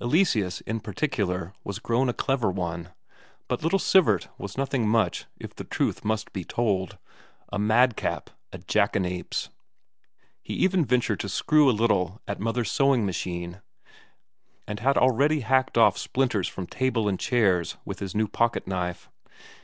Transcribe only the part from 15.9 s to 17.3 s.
splinters from table and